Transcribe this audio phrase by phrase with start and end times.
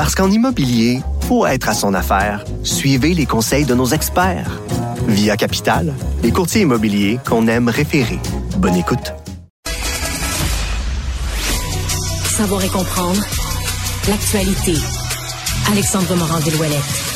[0.00, 4.58] Parce qu'en immobilier, pour être à son affaire, suivez les conseils de nos experts.
[5.06, 5.92] Via Capital,
[6.22, 8.18] les courtiers immobiliers qu'on aime référer.
[8.56, 9.12] Bonne écoute.
[12.24, 13.20] Savoir et comprendre
[14.08, 14.72] l'actualité.
[15.70, 17.09] Alexandre Morand-Villouellette.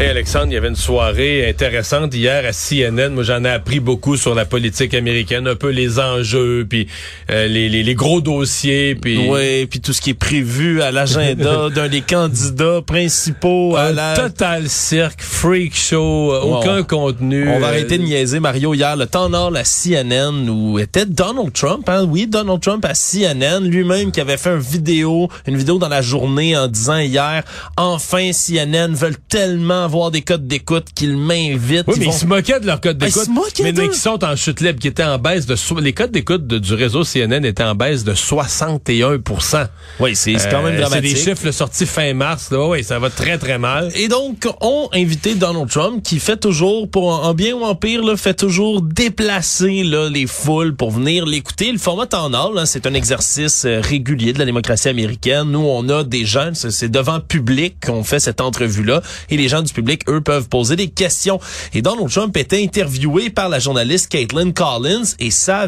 [0.00, 3.10] Hey Alexandre, il y avait une soirée intéressante hier à CNN.
[3.10, 6.88] Moi, j'en ai appris beaucoup sur la politique américaine, un peu les enjeux, puis
[7.30, 10.92] euh, les, les, les, gros dossiers, puis ouais, puis tout ce qui est prévu à
[10.92, 17.48] l'agenda d'un des candidats principaux à un la total cirque, freak show, aucun on, contenu.
[17.50, 21.52] On va arrêter de niaiser Mario hier le temps nord la CNN où était Donald
[21.52, 22.06] Trump, hein?
[22.08, 26.02] Oui, Donald Trump à CNN, lui-même qui avait fait une vidéo, une vidéo dans la
[26.02, 27.44] journée en disant hier,
[27.76, 31.84] enfin CNN veulent tellement avoir des codes d'écoute qu'ils m'invitent.
[31.88, 32.10] Oui, mais vont...
[32.12, 33.24] ils se moquaient de leurs codes ils d'écoute.
[33.24, 35.56] se moquaient mais qui sont en chute libre, qui étaient en baisse de...
[35.56, 39.66] so- Les codes d'écoute du réseau CNN étaient en baisse de 61%
[40.00, 41.16] Oui, c'est quand même Euh, dramatique.
[41.16, 42.50] C'est des chiffres sortis fin mars.
[42.50, 42.66] Là.
[42.68, 43.90] Oui, ça va très, très mal.
[43.94, 47.74] Et donc, on invité Donald Trump, qui fait toujours, pour en en bien ou en
[47.74, 51.70] pire, là, fait toujours déplacer là, les foules pour venir l'écouter.
[51.72, 55.44] Le format en hein, c'est un exercice euh, régulier de la démocratie américaine.
[55.50, 59.48] Nous, on a des gens, c'est c'est devant public qu'on fait cette entrevue-là, et les
[59.48, 61.40] gens du public, eux, peuvent poser des questions.
[61.74, 65.66] Et Donald Trump était interviewé par la journaliste Caitlin Collins, et ça a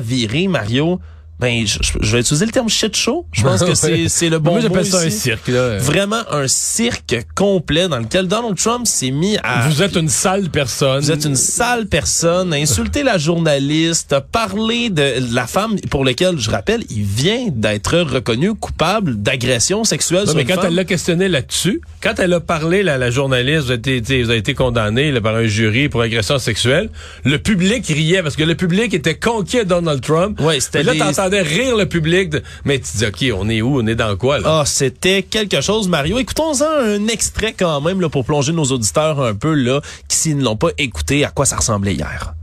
[0.49, 1.01] Mario...
[1.41, 3.27] Ben, je, je- vais utiliser le terme shit show.
[3.33, 5.49] Je pense que c'est c'est le bon Moi, mot j'appelle ça un cirque.
[5.49, 5.79] Là.
[5.79, 9.69] Vraiment un cirque complet dans lequel Donald Trump s'est mis à...
[9.69, 11.01] Vous êtes une sale personne.
[11.01, 16.05] Vous êtes une sale personne, à insulter la journaliste, à parler de la femme pour
[16.05, 20.55] laquelle, je rappelle, il vient d'être reconnu coupable d'agression sexuelle Non, sur mais une quand
[20.57, 20.67] femme.
[20.69, 24.31] elle l'a questionné là-dessus, quand elle a parlé, la, la journaliste, vous avez été, vous
[24.31, 26.91] avez été condamné là, par un jury pour agression sexuelle,
[27.25, 30.41] le public riait parce que le public était conquis à Donald Trump.
[30.41, 30.83] Ouais, c'était
[31.25, 32.31] T'entendais rire le public.
[32.31, 33.81] de- mais tu dis, OK, on est où?
[33.81, 34.61] On est dans quoi, là?
[34.61, 36.19] Ah, c'était quelque chose, Mario.
[36.19, 40.37] Écoutons-en un extrait quand même là, pour plonger nos auditeurs un peu là, qui s'ils
[40.37, 42.35] ne l'ont pas écouté, à quoi ça ressemblait hier?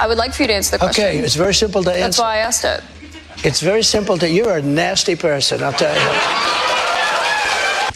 [0.00, 1.04] I would like for you to answer the question.
[1.04, 2.22] Okay, it's very simple to That's answer.
[2.22, 2.82] why I asked it.
[3.44, 4.26] It's very simple to.
[4.28, 5.60] You're a nasty person.
[5.62, 6.10] I'll tell you.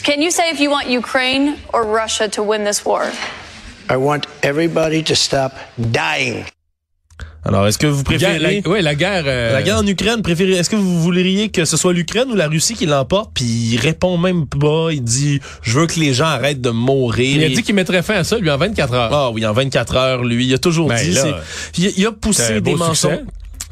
[0.03, 3.09] Can you say if you want Ukraine or Russia to win this war?
[3.89, 5.53] I want everybody to stop
[5.91, 6.45] dying.
[7.45, 8.61] Alors, est-ce que vous préférez...
[8.63, 9.23] la, ouais, la guerre.
[9.27, 12.35] euh, La guerre en Ukraine, préférez, est-ce que vous voudriez que ce soit l'Ukraine ou
[12.35, 13.31] la Russie qui l'emporte?
[13.33, 17.35] Puis il répond même pas, il dit, je veux que les gens arrêtent de mourir.
[17.35, 19.13] il a dit qu'il mettrait fin à ça, lui, en 24 heures.
[19.13, 21.41] Ah oui, en 24 heures, lui, il a toujours Ben dit, là,
[21.77, 23.19] il, il a poussé des mensonges.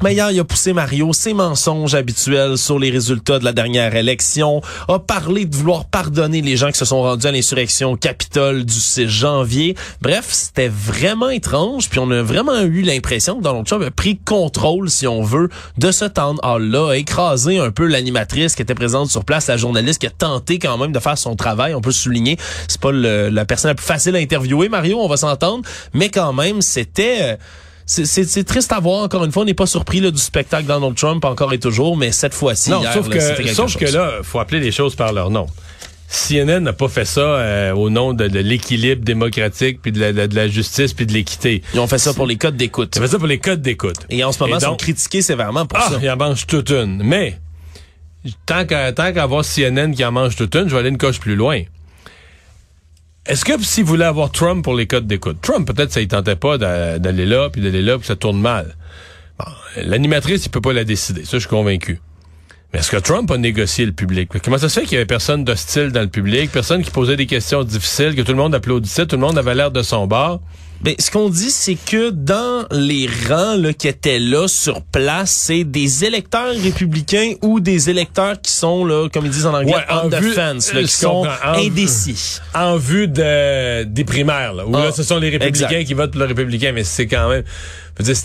[0.02, 4.98] Mais a poussé Mario ses mensonges habituels sur les résultats de la dernière élection, a
[4.98, 9.06] parlé de vouloir pardonner les gens qui se sont rendus à l'insurrection Capitole du 6
[9.08, 9.76] janvier.
[10.00, 14.18] Bref, c'était vraiment étrange, puis on a vraiment eu l'impression que Donald Trump a pris
[14.18, 15.48] contrôle, si on veut,
[15.78, 20.00] de ce town hall-là, écrasé un peu l'animatrice qui était présente sur place, la journaliste
[20.00, 22.38] qui a tenté quand même de faire son travail, on peut souligner.
[22.66, 25.62] C'est pas la personne la plus facile à interviewer, Mario, on va s'entendre,
[25.94, 27.18] mais quand même, c'était...
[27.20, 27.36] euh,
[27.86, 30.94] c'est- triste à voir, encore une fois, on n'est pas surpris là, du spectacle Donald
[30.94, 34.60] Trump encore et toujours, mais cette fois-ci, sauf là, que, sauf que là, faut appeler
[34.60, 35.46] les choses par leur nom.
[36.08, 40.12] CNN n'a pas fait ça euh, au nom de, de l'équilibre démocratique, puis de la,
[40.12, 41.62] de, de la justice, puis de l'équité.
[41.72, 42.92] Ils ont fait ça pour les codes d'écoute.
[42.96, 43.96] Ils fait ça pour les codes d'écoute.
[44.10, 45.98] Et en ce moment, ils sont critiqués sévèrement pour Ah, ça.
[46.02, 47.02] il en mange toute une.
[47.02, 47.38] Mais,
[48.44, 49.10] tant qu'à tant
[49.42, 51.62] CNN qui en mange toute une, je vais aller une coche plus loin.
[53.32, 56.36] Est-ce que s'il voulait avoir Trump pour les codes d'écoute, Trump, peut-être ça ne tentait
[56.36, 58.76] pas d'a- d'aller là, puis d'aller là, puis ça tourne mal.
[59.76, 61.24] L'animatrice, il peut pas la décider.
[61.24, 61.98] Ça, je suis convaincu.
[62.72, 64.28] Mais est-ce que Trump a négocié le public?
[64.44, 67.16] Comment ça se fait qu'il y avait personne d'hostile dans le public, personne qui posait
[67.16, 70.06] des questions difficiles, que tout le monde applaudissait, tout le monde avait l'air de son
[70.06, 70.42] bord?
[70.82, 75.30] Ben, ce qu'on dit, c'est que dans les rangs là, qui étaient là sur place,
[75.30, 79.74] c'est des électeurs républicains ou des électeurs qui sont, là, comme ils disent en anglais,
[79.76, 82.40] Ouais, en on the vue- fence, là, qui sont vue- indécis.
[82.52, 85.84] en vue de, des primaires, là, où Ah, là, ce sont les républicains exact.
[85.84, 87.44] qui votent pour le républicain, mais c'est quand même,
[88.00, 88.16] je veux dire,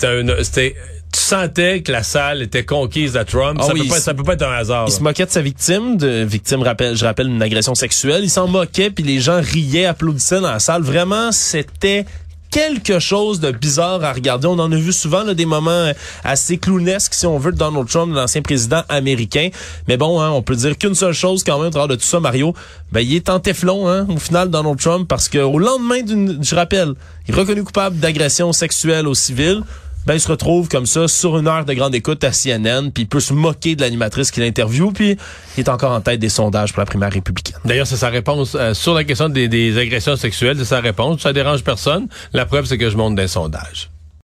[0.43, 0.75] c'était
[1.13, 3.59] tu sentais que la salle était conquise à Trump.
[3.61, 4.85] Ah ça, oui, peut pas, ça peut pas être un hasard.
[4.87, 4.97] Il là.
[4.97, 6.59] se moquait de sa victime, de victime,
[6.93, 8.23] je rappelle, une agression sexuelle.
[8.25, 10.81] Il s'en moquait, puis les gens riaient, applaudissaient dans la salle.
[10.81, 12.05] Vraiment, c'était
[12.51, 14.47] quelque chose de bizarre à regarder.
[14.47, 17.57] On en a vu souvent là, des moments euh, assez clownesques, si on veut, de
[17.57, 19.49] Donald Trump, l'ancien président américain.
[19.87, 22.07] Mais bon, hein, on peut dire qu'une seule chose quand même, au travers de tout
[22.07, 22.53] ça, Mario,
[22.91, 26.43] ben, il est en téflon hein, au final, Donald Trump, parce que au lendemain d'une,
[26.43, 26.93] je rappelle,
[27.27, 29.63] il est reconnu coupable d'agression sexuelle aux civils
[30.07, 33.03] ben il se retrouve comme ça sur une heure de grande écoute à CNN, puis
[33.03, 35.17] il peut se moquer de l'animatrice qui l'interviewe, puis
[35.57, 37.57] il est encore en tête des sondages pour la primaire républicaine.
[37.65, 41.19] D'ailleurs, c'est sa réponse euh, sur la question des, des agressions sexuelles, c'est sa réponse.
[41.19, 42.07] Ça dérange personne.
[42.31, 43.89] La preuve, c'est que je monte des sondages.